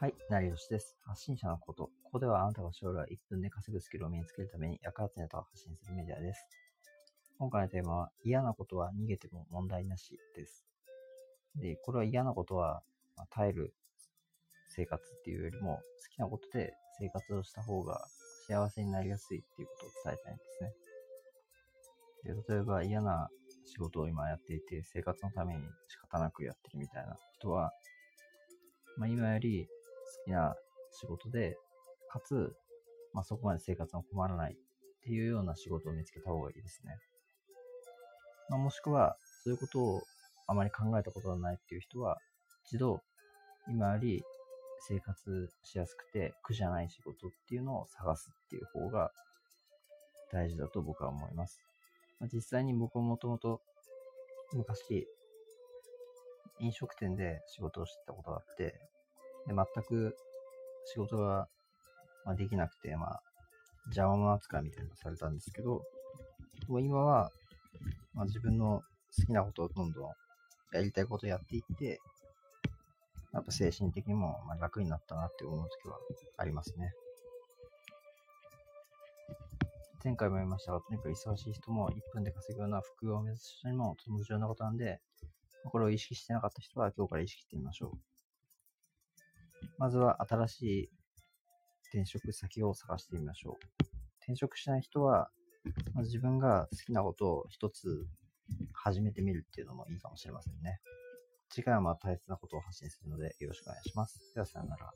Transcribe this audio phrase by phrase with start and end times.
[0.00, 0.96] はい、成吉です。
[1.04, 1.90] 発信者のこと。
[2.04, 6.40] ここではあなたが将来1分で稼ぐスキルを身につけるために役立つネタを発信するメディアです。
[7.38, 10.64] 今回のテーマは嫌なことは逃げても問題なしです。
[11.54, 12.80] で、これは嫌なことは、
[13.18, 13.74] まあ耐える
[14.74, 15.82] 生活っていうよりも好
[16.16, 18.02] きなことで生活をした方が
[18.48, 20.42] 幸せになりやすいっていうことを伝えたいんで
[22.24, 22.42] すね。
[22.48, 23.28] で、例えば嫌な
[23.66, 27.70] 仕事を今やっていて生活のために仕方なくやってるみたいな人は、
[28.96, 29.68] まあ、今より
[30.24, 30.54] きな
[30.92, 31.56] 仕事で、
[32.10, 32.52] かつ、
[33.12, 34.56] まあ、そこまで生活が困らないっ
[35.02, 36.96] ていうような仕事を見つけた方がいいですね。
[38.48, 40.02] まあ、もしくは、そういうことを
[40.46, 42.18] あまり考えたことがないっていう人は、
[42.66, 43.00] 一度、
[43.68, 44.22] 今より
[44.80, 49.12] 生活しやすくて苦じゃない仕事っていうのを探すっていう方が
[50.32, 51.60] 大事だと僕は思います。
[52.18, 53.60] まあ、実際に僕ももともと
[54.52, 55.06] 昔、
[56.58, 58.74] 飲食店で仕事をしてたことがあって、
[59.50, 60.16] で全く
[60.86, 61.48] 仕事が、
[62.24, 63.22] ま、できなくて、まあ、
[63.86, 65.82] 邪魔者扱いみたいなのされたんですけど、
[66.68, 67.30] もう今は、
[68.14, 68.82] まあ、自分の
[69.16, 70.10] 好きなことをどんどん
[70.72, 72.00] やりたいことをやっていって、
[73.32, 75.98] やっぱ精神的にもま楽になったなって思う時は
[76.36, 76.92] ありますね。
[80.02, 85.00] 前回も言いましたが、とにかく忙しい人も1分で稼ぐような副業を目指す人にもとても重要なことなんで、
[85.64, 88.19] これを意識してなかった人は今日から意識してみましょう。
[89.80, 90.90] まずは新しい
[91.88, 93.84] 転職先を探してみましょう。
[94.20, 95.30] 転職しない人は、
[95.94, 98.06] ま自分が好きなことを一つ
[98.74, 100.80] 始めてみるっていうのもいいかもしれませんね。
[101.48, 104.20] 次回はまあ大切なことを発信するのでよろしくお願いします。
[104.34, 104.92] ではさよなら。